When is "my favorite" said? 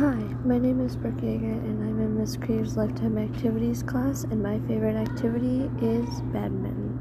4.42-4.96